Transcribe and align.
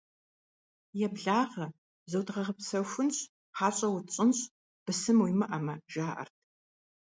«Еблагъэ, 1.05 1.65
зодгъэгъэпсэхунщ, 2.11 3.17
хьэщӀэ 3.57 3.87
утщӀынщ, 3.95 4.39
бысым 4.83 5.17
уимыӀэмэ!»- 5.23 5.75
жаӀэрт. 5.93 6.35